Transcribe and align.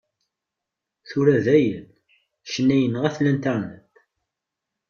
Tura 1.07 1.37
dayen, 1.45 1.85
ccna 2.47 2.75
yenɣa-t 2.77 3.17
Internet. 3.33 3.93